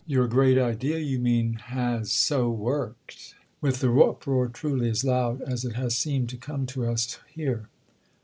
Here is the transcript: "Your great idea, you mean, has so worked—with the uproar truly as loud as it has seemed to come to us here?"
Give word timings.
"Your 0.07 0.25
great 0.27 0.57
idea, 0.57 0.97
you 0.97 1.19
mean, 1.19 1.59
has 1.67 2.11
so 2.11 2.49
worked—with 2.49 3.81
the 3.81 3.93
uproar 3.93 4.47
truly 4.47 4.89
as 4.89 5.03
loud 5.03 5.43
as 5.43 5.63
it 5.63 5.73
has 5.73 5.95
seemed 5.95 6.27
to 6.29 6.37
come 6.37 6.65
to 6.73 6.87
us 6.87 7.19
here?" 7.27 7.69